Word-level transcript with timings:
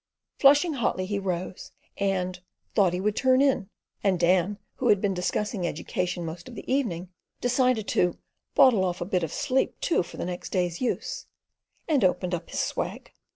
Flushing 0.39 0.73
hotly, 0.73 1.05
he 1.05 1.19
rose, 1.19 1.69
and 1.95 2.39
"thought 2.73 2.91
he 2.93 2.99
would 2.99 3.15
turn 3.15 3.39
in"; 3.39 3.69
and 4.03 4.19
Dan, 4.19 4.57
who 4.77 4.87
had 4.87 4.99
been 4.99 5.13
discussing 5.13 5.67
education 5.67 6.25
most 6.25 6.49
of 6.49 6.55
the 6.55 6.67
evening, 6.73 7.09
decided 7.39 7.87
to 7.89 8.17
"bottle 8.55 8.83
off 8.83 8.99
a 8.99 9.05
bit 9.05 9.21
of 9.21 9.31
sleep 9.31 9.79
too 9.79 10.01
for 10.01 10.17
next 10.17 10.49
day's 10.49 10.81
use," 10.81 11.27
and 11.87 12.03
opened 12.03 12.33
up 12.33 12.49
his 12.49 12.59
swag. 12.61 13.11